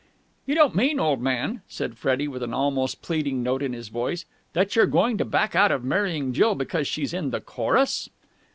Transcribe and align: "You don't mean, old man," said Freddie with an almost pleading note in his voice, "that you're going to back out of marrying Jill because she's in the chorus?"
"You 0.47 0.55
don't 0.55 0.73
mean, 0.73 0.99
old 0.99 1.21
man," 1.21 1.61
said 1.67 1.95
Freddie 1.95 2.27
with 2.27 2.41
an 2.41 2.55
almost 2.55 3.03
pleading 3.03 3.43
note 3.43 3.61
in 3.61 3.73
his 3.73 3.89
voice, 3.89 4.25
"that 4.53 4.75
you're 4.75 4.87
going 4.87 5.19
to 5.19 5.25
back 5.25 5.55
out 5.55 5.71
of 5.71 5.83
marrying 5.83 6.33
Jill 6.33 6.55
because 6.55 6.87
she's 6.87 7.13
in 7.13 7.29
the 7.29 7.39
chorus?" 7.39 8.09